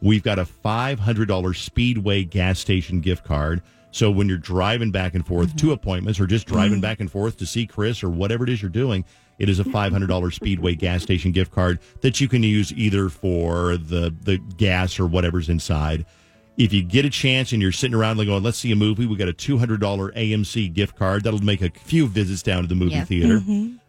We've 0.00 0.22
got 0.22 0.38
a 0.38 0.46
$500 0.64 1.56
Speedway 1.56 2.24
gas 2.24 2.58
station 2.58 3.00
gift 3.00 3.22
card. 3.22 3.60
So 3.90 4.10
when 4.10 4.28
you're 4.28 4.38
driving 4.38 4.92
back 4.92 5.14
and 5.14 5.26
forth 5.26 5.54
to 5.56 5.66
mm-hmm. 5.66 5.72
appointments 5.72 6.18
or 6.20 6.26
just 6.26 6.46
driving 6.46 6.74
mm-hmm. 6.74 6.80
back 6.80 7.00
and 7.00 7.10
forth 7.10 7.36
to 7.38 7.44
see 7.44 7.66
Chris 7.66 8.02
or 8.02 8.08
whatever 8.08 8.44
it 8.44 8.50
is 8.50 8.62
you're 8.62 8.70
doing, 8.70 9.04
it 9.38 9.50
is 9.50 9.60
a 9.60 9.64
$500 9.64 10.32
Speedway 10.32 10.74
gas 10.74 11.02
station 11.02 11.32
gift 11.32 11.52
card 11.52 11.80
that 12.00 12.18
you 12.18 12.28
can 12.28 12.42
use 12.42 12.72
either 12.72 13.10
for 13.10 13.76
the, 13.76 14.14
the 14.22 14.38
gas 14.56 14.98
or 14.98 15.06
whatever's 15.06 15.50
inside. 15.50 16.06
If 16.60 16.74
you 16.74 16.82
get 16.82 17.06
a 17.06 17.10
chance 17.10 17.52
and 17.52 17.62
you're 17.62 17.72
sitting 17.72 17.94
around 17.94 18.18
like 18.18 18.26
going, 18.26 18.42
let's 18.42 18.58
see 18.58 18.70
a 18.70 18.76
movie, 18.76 19.06
we 19.06 19.16
got 19.16 19.28
a 19.28 19.32
$200 19.32 19.78
AMC 19.78 20.74
gift 20.74 20.94
card. 20.94 21.24
That'll 21.24 21.42
make 21.42 21.62
a 21.62 21.70
few 21.70 22.06
visits 22.06 22.42
down 22.42 22.60
to 22.64 22.68
the 22.68 22.74
movie 22.74 22.96
Yeah. 22.96 23.04
theater. 23.04 23.40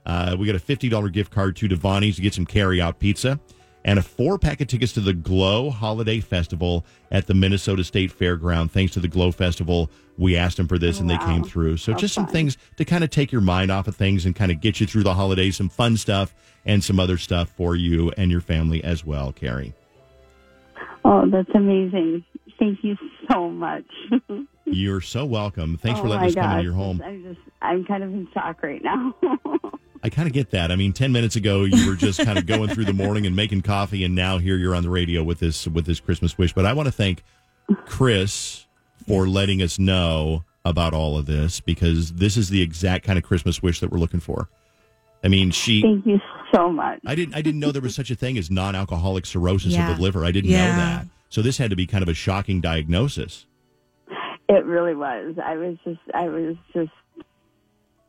Uh, 0.06 0.38
we 0.40 0.46
got 0.48 0.56
a 0.56 0.60
$50 0.60 1.10
gift 1.10 1.32
card 1.32 1.58
to 1.58 1.68
Davanni's 1.68 2.16
to 2.16 2.22
get 2.22 2.34
some 2.34 2.46
carry 2.46 2.80
out 2.80 2.98
pizza 2.98 3.42
and 3.84 4.00
a 4.00 4.02
four 4.02 4.40
pack 4.40 4.62
of 4.62 4.68
tickets 4.68 4.94
to 4.94 5.02
the 5.02 5.12
Glow 5.12 5.70
Holiday 5.70 6.22
Festival 6.22 6.86
at 7.12 7.28
the 7.28 7.34
Minnesota 7.34 7.84
State 7.84 8.18
Fairground. 8.18 8.72
Thanks 8.72 8.94
to 8.94 9.02
the 9.02 9.08
Glow 9.10 9.34
Festival, 9.34 9.92
we 10.18 10.38
asked 10.38 10.56
them 10.56 10.70
for 10.70 10.78
this 10.80 11.02
and 11.02 11.10
they 11.10 11.18
came 11.18 11.44
through. 11.44 11.76
So 11.76 11.92
How 11.92 11.98
just 11.98 12.14
some 12.14 12.24
fun. 12.26 12.32
things 12.34 12.58
to 12.78 12.86
kind 12.86 13.04
of 13.04 13.10
take 13.10 13.34
your 13.34 13.42
mind 13.42 13.70
off 13.70 13.90
of 13.90 13.98
things 13.98 14.26
and 14.26 14.34
kind 14.34 14.50
of 14.50 14.62
get 14.62 14.80
you 14.80 14.88
through 14.88 15.04
the 15.04 15.14
holidays, 15.16 15.58
some 15.58 15.68
fun 15.68 15.98
stuff 15.98 16.34
and 16.66 16.82
some 16.82 17.02
other 17.02 17.18
stuff 17.18 17.50
for 17.50 17.76
you 17.76 18.12
and 18.18 18.32
your 18.32 18.40
family 18.40 18.82
as 18.82 19.06
well, 19.06 19.34
Carrie. 19.34 19.74
Oh, 21.04 21.28
that's 21.30 21.50
amazing. 21.56 22.24
Thank 22.62 22.84
you 22.84 22.96
so 23.32 23.50
much. 23.50 23.86
You're 24.66 25.02
so 25.02 25.26
welcome. 25.26 25.78
Thanks 25.78 26.00
for 26.00 26.06
oh 26.06 26.10
letting 26.12 26.22
my 26.22 26.28
us 26.28 26.36
come 26.36 26.52
into 26.52 26.64
your 26.64 26.74
home. 26.74 27.02
I'm 27.04 27.24
just, 27.24 27.40
I'm 27.60 27.84
kind 27.86 28.04
of 28.04 28.14
in 28.14 28.28
shock 28.36 28.62
right 28.62 28.84
now. 28.84 29.16
I 30.04 30.10
kind 30.10 30.28
of 30.28 30.34
get 30.34 30.52
that. 30.52 30.72
I 30.72 30.76
mean, 30.76 30.94
ten 30.94 31.12
minutes 31.12 31.36
ago 31.36 31.64
you 31.64 31.90
were 31.90 31.96
just 31.96 32.24
kind 32.24 32.38
of 32.38 32.46
going 32.46 32.70
through 32.70 32.86
the 32.86 32.94
morning 32.94 33.26
and 33.26 33.36
making 33.36 33.62
coffee, 33.64 34.04
and 34.04 34.14
now 34.14 34.38
here 34.38 34.58
you're 34.58 34.76
on 34.76 34.84
the 34.84 34.92
radio 34.92 35.24
with 35.24 35.40
this 35.40 35.68
with 35.68 35.88
this 35.88 36.00
Christmas 36.00 36.38
wish. 36.38 36.54
But 36.54 36.68
I 36.68 36.74
want 36.74 36.86
to 36.86 36.92
thank 36.92 37.24
Chris 37.88 38.68
for 39.08 39.28
letting 39.28 39.64
us 39.64 39.80
know 39.80 40.44
about 40.64 40.94
all 40.94 41.18
of 41.18 41.26
this 41.26 41.60
because 41.62 42.14
this 42.14 42.38
is 42.38 42.50
the 42.50 42.62
exact 42.62 43.06
kind 43.06 43.18
of 43.18 43.24
Christmas 43.26 43.64
wish 43.64 43.80
that 43.80 43.90
we're 43.92 43.98
looking 44.00 44.20
for. 44.20 44.50
I 45.24 45.28
mean, 45.30 45.50
she. 45.50 45.82
Thank 45.82 46.06
you 46.06 46.20
so 46.54 46.72
much. 46.72 47.00
I 47.08 47.16
didn't. 47.16 47.34
I 47.36 47.42
didn't 47.42 47.60
know 47.60 47.72
there 47.72 47.82
was 47.82 47.96
such 48.02 48.12
a 48.12 48.16
thing 48.16 48.38
as 48.38 48.52
non-alcoholic 48.52 49.26
cirrhosis 49.26 49.74
Yeah. 49.74 49.90
of 49.90 49.98
the 49.98 50.04
liver. 50.04 50.24
I 50.24 50.32
didn't 50.32 50.52
Yeah. 50.52 50.68
know 50.68 50.76
that. 50.78 51.06
So 51.32 51.42
this 51.42 51.58
had 51.58 51.70
to 51.70 51.78
be 51.78 51.88
kind 51.88 52.04
of 52.04 52.10
a 52.10 52.14
shocking 52.14 52.60
diagnosis. 52.60 53.48
It 54.50 54.66
really 54.66 54.94
was. 54.94 55.36
I 55.42 55.56
was 55.56 55.78
just, 55.86 56.02
I 56.14 56.28
was 56.28 56.58
just. 56.74 56.92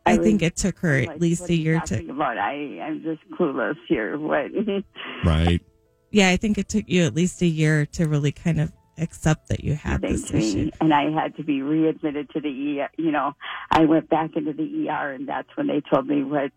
I 0.04 0.16
was 0.16 0.26
think 0.26 0.42
it 0.42 0.56
took 0.56 0.76
her 0.80 0.98
like, 0.98 1.08
at 1.08 1.20
least 1.20 1.48
a 1.48 1.54
year 1.54 1.78
talking 1.78 2.08
to. 2.08 2.12
About 2.14 2.36
I, 2.36 2.80
I'm 2.82 3.00
just 3.04 3.20
clueless 3.38 3.76
here. 3.88 4.18
What? 4.18 4.50
Right. 5.24 5.62
Yeah, 6.10 6.30
I 6.30 6.36
think 6.36 6.58
it 6.58 6.68
took 6.68 6.88
you 6.88 7.04
at 7.04 7.14
least 7.14 7.40
a 7.42 7.46
year 7.46 7.86
to 7.86 8.08
really 8.08 8.32
kind 8.32 8.60
of 8.60 8.72
accept 8.98 9.48
that 9.50 9.62
you 9.62 9.76
had 9.76 10.02
Thanks 10.02 10.22
this 10.22 10.30
to 10.32 10.38
issue. 10.38 10.70
and 10.80 10.92
I 10.92 11.10
had 11.12 11.36
to 11.36 11.44
be 11.44 11.62
readmitted 11.62 12.28
to 12.30 12.40
the 12.40 12.80
ER. 12.80 12.88
You 12.98 13.12
know, 13.12 13.34
I 13.70 13.84
went 13.84 14.10
back 14.10 14.30
into 14.34 14.52
the 14.52 14.88
ER, 14.88 15.12
and 15.12 15.28
that's 15.28 15.48
when 15.54 15.68
they 15.68 15.80
told 15.80 16.08
me 16.08 16.24
what 16.24 16.50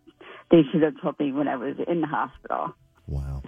they 0.50 0.63
should 0.72 0.81
have 0.81 1.00
told 1.00 1.19
me 1.19 1.31
when 1.31 1.48
I 1.48 1.57
was 1.57 1.75
in 1.88 2.01
the 2.01 2.07
hospital. 2.07 2.74
Wow. 3.05 3.43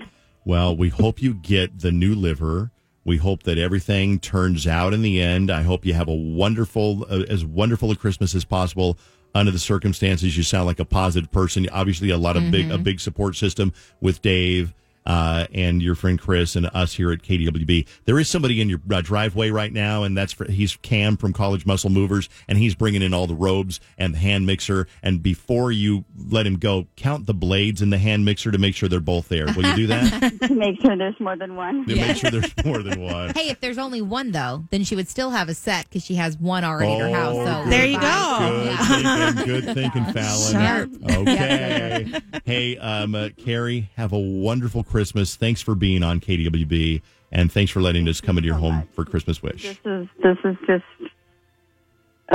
Well, 0.46 0.78
we 0.78 0.90
hope 0.90 1.20
you 1.20 1.34
get 1.34 1.80
the 1.80 1.92
new 1.92 2.14
liver. 2.14 2.72
We 3.08 3.16
hope 3.16 3.44
that 3.44 3.58
everything 3.58 4.20
turns 4.20 4.68
out 4.68 4.94
in 4.94 5.02
the 5.02 5.22
end. 5.22 5.50
I 5.50 5.62
hope 5.62 5.86
you 5.86 5.94
have 5.94 6.10
a 6.10 6.14
wonderful, 6.14 7.08
uh, 7.10 7.24
as 7.30 7.46
wonderful 7.46 7.90
a 7.90 7.96
Christmas 7.96 8.36
as 8.36 8.44
possible 8.44 8.98
under 9.34 9.50
the 9.50 9.60
circumstances. 9.60 10.36
You 10.36 10.44
sound 10.44 10.66
like 10.66 10.82
a 10.82 10.86
positive 10.86 11.32
person. 11.32 11.70
Obviously, 11.72 12.10
a 12.10 12.18
lot 12.18 12.36
of 12.36 12.52
big, 12.52 12.70
a 12.70 12.78
big 12.78 13.00
support 13.00 13.38
system 13.38 13.72
with 14.02 14.22
Dave. 14.22 14.74
Uh, 15.08 15.48
and 15.54 15.82
your 15.82 15.96
friend 15.96 16.20
Chris 16.20 16.58
and 16.58 16.70
us 16.74 16.94
here 16.94 17.14
at 17.14 17.20
KDWB. 17.24 17.88
There 18.04 18.20
is 18.20 18.30
somebody 18.30 18.60
in 18.60 18.68
your 18.68 18.82
uh, 18.92 19.00
driveway 19.00 19.52
right 19.52 19.72
now, 19.72 20.04
and 20.04 20.18
that's 20.18 20.34
for, 20.34 20.44
he's 20.52 20.76
Cam 20.82 21.16
from 21.16 21.32
College 21.32 21.66
Muscle 21.66 21.90
Movers, 21.90 22.28
and 22.50 22.58
he's 22.58 22.76
bringing 22.76 23.02
in 23.02 23.14
all 23.14 23.26
the 23.26 23.34
robes 23.34 23.80
and 23.98 24.14
the 24.14 24.18
hand 24.18 24.46
mixer. 24.46 24.86
And 25.02 25.24
before 25.24 25.72
you 25.72 26.04
let 26.30 26.46
him 26.46 26.58
go, 26.58 26.88
count 26.98 27.26
the 27.26 27.34
blades 27.34 27.82
in 27.82 27.90
the 27.90 27.98
hand 27.98 28.26
mixer 28.26 28.52
to 28.52 28.58
make 28.58 28.76
sure 28.76 28.90
they're 28.90 29.00
both 29.00 29.30
there. 29.30 29.46
Will 29.56 29.66
you 29.66 29.76
do 29.78 29.88
that? 29.88 30.34
to 30.42 30.54
make 30.54 30.82
sure 30.82 30.98
there's 30.98 31.18
more 31.22 31.38
than 31.38 31.56
one. 31.56 31.86
to 31.86 31.96
make 31.96 32.18
sure 32.18 32.30
there's 32.30 32.54
more 32.66 32.84
than 32.84 33.00
one. 33.02 33.30
Hey, 33.34 33.48
if 33.48 33.62
there's 33.62 33.78
only 33.78 34.02
one 34.02 34.32
though, 34.34 34.66
then 34.72 34.84
she 34.84 34.98
would 34.98 35.08
still 35.08 35.30
have 35.30 35.48
a 35.48 35.54
set 35.54 35.86
because 35.86 36.04
she 36.04 36.16
has 36.16 36.38
one 36.38 36.66
already 36.66 36.92
in 36.92 37.00
her 37.00 37.10
house. 37.16 37.34
So 37.34 37.64
Oh, 37.66 37.70
There 37.70 37.86
you 37.86 37.98
go. 37.98 38.38
Good 38.42 38.66
Yeah. 38.66 39.32
thinking, 39.32 39.46
good 39.46 39.64
thinking, 39.74 40.04
Falen. 40.14 40.52
Sharp. 40.52 40.90
Okay. 41.18 42.22
hey, 42.44 42.78
um, 42.78 43.16
uh, 43.16 43.30
Carrie, 43.38 43.90
have 43.96 44.12
a 44.12 44.20
wonderful 44.20 44.84
Christmas. 44.84 44.97
Thanks 45.06 45.62
for 45.62 45.76
being 45.76 46.04
on 46.04 46.20
KDWB, 46.20 47.02
and 47.32 47.52
thanks 47.52 47.72
for 47.72 47.82
letting 47.82 48.08
us 48.08 48.22
come 48.22 48.38
into 48.38 48.48
your 48.48 48.56
so 48.56 48.62
home 48.62 48.76
much. 48.76 48.88
for 48.94 49.06
Christmas 49.06 49.42
wish. 49.42 49.64
This 49.64 49.78
is 49.86 50.08
this 50.24 50.38
is 50.44 50.56
just 50.66 51.12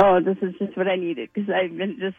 oh, 0.01 0.19
this 0.21 0.37
is 0.41 0.53
just 0.59 0.75
what 0.77 0.87
I 0.87 0.95
needed 0.95 1.29
because 1.33 1.49
I've 1.49 1.75
been 1.77 1.97
just 1.99 2.17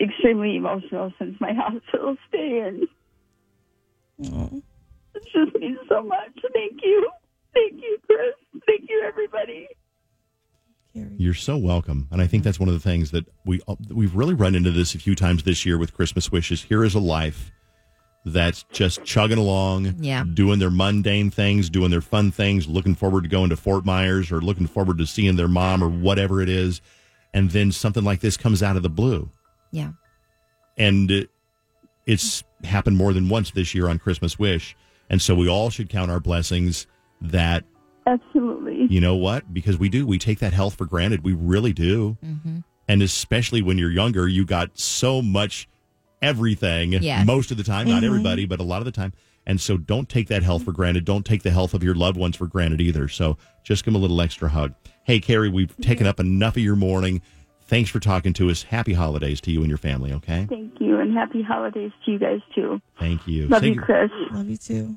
extremely 0.00 0.56
emotional 0.56 1.12
since 1.18 1.40
my 1.40 1.52
hospital 1.56 2.16
stay, 2.28 2.60
and 2.60 2.86
Oh, 4.32 4.62
it 5.14 5.22
just 5.32 5.56
means 5.58 5.78
so 5.88 6.02
much. 6.02 6.38
Thank 6.54 6.80
you, 6.82 7.08
thank 7.54 7.74
you, 7.74 7.98
Chris. 8.06 8.62
Thank 8.66 8.88
you, 8.88 9.02
everybody. 9.06 9.68
You're 10.94 11.32
so 11.32 11.56
welcome, 11.56 12.06
and 12.10 12.20
I 12.20 12.26
think 12.26 12.44
that's 12.44 12.60
one 12.60 12.68
of 12.68 12.74
the 12.74 12.80
things 12.80 13.12
that 13.12 13.24
we 13.46 13.60
uh, 13.66 13.76
we've 13.88 14.14
really 14.14 14.34
run 14.34 14.54
into 14.54 14.70
this 14.70 14.94
a 14.94 14.98
few 14.98 15.14
times 15.14 15.42
this 15.44 15.64
year 15.64 15.78
with 15.78 15.94
Christmas 15.94 16.30
wishes. 16.30 16.64
Here 16.64 16.84
is 16.84 16.94
a 16.94 16.98
life 17.00 17.50
that's 18.24 18.62
just 18.72 19.02
chugging 19.04 19.38
along, 19.38 19.96
Yeah. 19.98 20.24
doing 20.32 20.58
their 20.60 20.70
mundane 20.70 21.30
things, 21.30 21.68
doing 21.68 21.90
their 21.90 22.00
fun 22.00 22.30
things, 22.30 22.68
looking 22.68 22.94
forward 22.94 23.22
to 23.24 23.28
going 23.28 23.50
to 23.50 23.56
Fort 23.56 23.84
Myers 23.84 24.30
or 24.30 24.40
looking 24.40 24.66
forward 24.68 24.98
to 24.98 25.06
seeing 25.06 25.36
their 25.36 25.48
mom 25.48 25.82
or 25.82 25.88
whatever 25.88 26.40
it 26.40 26.48
is, 26.48 26.80
and 27.34 27.50
then 27.50 27.72
something 27.72 28.04
like 28.04 28.20
this 28.20 28.36
comes 28.36 28.62
out 28.62 28.76
of 28.76 28.82
the 28.82 28.88
blue, 28.90 29.30
Yeah. 29.72 29.92
and 30.78 31.10
it, 31.10 31.30
it's 32.06 32.44
happened 32.64 32.96
more 32.96 33.12
than 33.12 33.28
once 33.28 33.50
this 33.50 33.74
year 33.74 33.88
on 33.88 33.98
Christmas 33.98 34.38
Wish, 34.38 34.76
and 35.10 35.20
so 35.20 35.34
we 35.34 35.48
all 35.48 35.68
should 35.70 35.88
count 35.88 36.10
our 36.10 36.20
blessings 36.20 36.86
that 37.20 37.64
Absolutely. 38.06 38.86
you 38.88 39.00
know 39.00 39.16
what? 39.16 39.52
Because 39.52 39.78
we 39.78 39.88
do. 39.88 40.06
We 40.06 40.18
take 40.18 40.38
that 40.40 40.52
health 40.52 40.74
for 40.76 40.86
granted. 40.86 41.22
We 41.24 41.32
really 41.32 41.72
do. 41.72 42.16
Mm-hmm. 42.24 42.58
And 42.88 43.02
especially 43.02 43.62
when 43.62 43.78
you're 43.78 43.90
younger, 43.92 44.26
you 44.26 44.44
got 44.44 44.76
so 44.78 45.22
much 45.22 45.68
everything 46.22 46.92
Yes. 46.92 47.26
most 47.26 47.50
of 47.50 47.56
the 47.56 47.64
time. 47.64 47.88
Not 47.88 47.96
mm-hmm. 47.96 48.06
everybody, 48.06 48.46
but 48.46 48.60
a 48.60 48.62
lot 48.62 48.78
of 48.78 48.84
the 48.84 48.92
time. 48.92 49.12
And 49.44 49.60
so 49.60 49.76
don't 49.76 50.08
take 50.08 50.28
that 50.28 50.42
health 50.42 50.62
for 50.64 50.72
granted. 50.72 51.04
Don't 51.04 51.26
take 51.26 51.42
the 51.42 51.50
health 51.50 51.74
of 51.74 51.82
your 51.82 51.94
loved 51.94 52.16
ones 52.16 52.36
for 52.36 52.46
granted 52.46 52.80
either. 52.80 53.08
So 53.08 53.36
just 53.64 53.84
give 53.84 53.92
them 53.92 54.00
a 54.00 54.02
little 54.02 54.20
extra 54.20 54.48
hug. 54.48 54.74
Hey, 55.02 55.18
Carrie, 55.18 55.48
we've 55.48 55.76
taken 55.78 56.06
up 56.06 56.20
enough 56.20 56.56
of 56.56 56.62
your 56.62 56.76
morning. 56.76 57.20
Thanks 57.64 57.90
for 57.90 57.98
talking 57.98 58.32
to 58.34 58.50
us. 58.50 58.62
Happy 58.62 58.92
holidays 58.92 59.40
to 59.42 59.50
you 59.50 59.60
and 59.60 59.68
your 59.68 59.78
family, 59.78 60.12
okay? 60.12 60.46
Thank 60.48 60.80
you, 60.80 61.00
and 61.00 61.12
happy 61.12 61.42
holidays 61.42 61.90
to 62.04 62.12
you 62.12 62.18
guys 62.18 62.40
too. 62.54 62.80
Thank 63.00 63.26
you. 63.26 63.48
Love 63.48 63.62
Say 63.62 63.68
you, 63.70 63.80
Chris. 63.80 64.10
Love 64.30 64.48
you 64.48 64.56
too. 64.56 64.96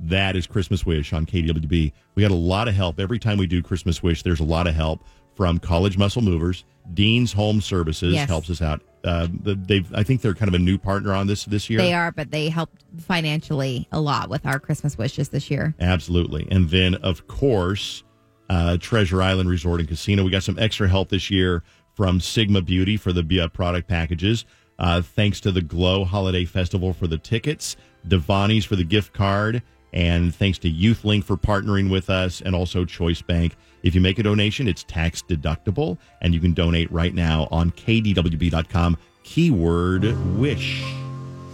That 0.00 0.36
is 0.36 0.46
Christmas 0.46 0.86
Wish 0.86 1.12
on 1.12 1.26
KDWB. 1.26 1.92
We 2.14 2.22
got 2.22 2.30
a 2.30 2.34
lot 2.34 2.68
of 2.68 2.74
help 2.74 3.00
every 3.00 3.18
time 3.18 3.38
we 3.38 3.46
do 3.46 3.62
Christmas 3.62 4.02
Wish. 4.02 4.22
There's 4.22 4.40
a 4.40 4.44
lot 4.44 4.66
of 4.68 4.74
help 4.74 5.02
from 5.34 5.58
College 5.58 5.98
Muscle 5.98 6.22
Movers. 6.22 6.64
Dean's 6.94 7.32
Home 7.32 7.60
Services 7.60 8.14
Yes. 8.14 8.28
helps 8.28 8.50
us 8.50 8.62
out. 8.62 8.80
Uh, 9.04 9.28
they've, 9.30 9.92
I 9.94 10.02
think 10.02 10.22
they're 10.22 10.34
kind 10.34 10.48
of 10.48 10.54
a 10.54 10.58
new 10.58 10.76
partner 10.76 11.12
on 11.12 11.26
this 11.26 11.44
this 11.44 11.70
year. 11.70 11.78
They 11.78 11.94
are, 11.94 12.10
but 12.12 12.30
they 12.30 12.48
helped 12.48 12.84
financially 13.00 13.86
a 13.92 14.00
lot 14.00 14.28
with 14.28 14.44
our 14.44 14.58
Christmas 14.58 14.98
wishes 14.98 15.28
this 15.28 15.50
year. 15.50 15.74
Absolutely. 15.80 16.48
And 16.50 16.68
then, 16.70 16.96
of 16.96 17.26
course, 17.28 18.02
uh, 18.50 18.76
Treasure 18.78 19.22
Island 19.22 19.48
Resort 19.48 19.80
and 19.80 19.88
Casino. 19.88 20.24
We 20.24 20.30
got 20.30 20.42
some 20.42 20.58
extra 20.58 20.88
help 20.88 21.10
this 21.10 21.30
year 21.30 21.62
from 21.94 22.20
Sigma 22.20 22.62
Beauty 22.62 22.96
for 22.96 23.12
the 23.12 23.40
uh, 23.40 23.48
product 23.48 23.88
packages. 23.88 24.44
Uh, 24.78 25.02
thanks 25.02 25.40
to 25.40 25.50
the 25.50 25.60
Glow 25.60 26.04
Holiday 26.04 26.44
Festival 26.44 26.92
for 26.92 27.08
the 27.08 27.18
tickets, 27.18 27.76
Davanni's 28.06 28.64
for 28.64 28.76
the 28.76 28.84
gift 28.84 29.12
card, 29.12 29.62
and 29.92 30.32
thanks 30.34 30.58
to 30.58 30.70
YouthLink 30.70 31.24
for 31.24 31.36
partnering 31.36 31.90
with 31.90 32.08
us, 32.08 32.40
and 32.40 32.54
also 32.54 32.84
Choice 32.84 33.20
Bank. 33.20 33.56
If 33.82 33.94
you 33.94 34.00
make 34.00 34.18
a 34.18 34.22
donation, 34.22 34.68
it's 34.68 34.84
tax 34.84 35.22
deductible, 35.22 35.98
and 36.20 36.34
you 36.34 36.40
can 36.40 36.52
donate 36.52 36.90
right 36.92 37.14
now 37.14 37.48
on 37.50 37.70
kdwb.com. 37.72 38.96
Keyword 39.22 40.16
wish. 40.38 40.82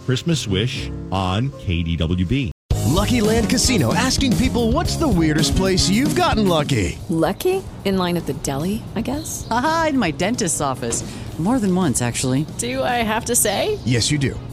Christmas 0.05 0.47
wish 0.47 0.89
on 1.11 1.49
KDWB. 1.51 2.51
Lucky 2.85 3.19
Land 3.19 3.49
Casino 3.49 3.93
asking 3.93 4.37
people 4.37 4.71
what's 4.71 4.95
the 4.95 5.07
weirdest 5.07 5.55
place 5.55 5.89
you've 5.89 6.15
gotten 6.15 6.47
lucky? 6.47 6.97
Lucky? 7.09 7.61
In 7.83 7.97
line 7.97 8.15
at 8.15 8.25
the 8.25 8.33
deli, 8.35 8.83
I 8.95 9.01
guess? 9.01 9.45
Aha, 9.51 9.87
in 9.89 9.97
my 9.97 10.11
dentist's 10.11 10.61
office. 10.61 11.03
More 11.37 11.59
than 11.59 11.75
once, 11.75 12.01
actually. 12.01 12.45
Do 12.59 12.81
I 12.81 13.03
have 13.03 13.25
to 13.25 13.35
say? 13.35 13.77
Yes, 13.83 14.09
you 14.09 14.17
do. 14.17 14.39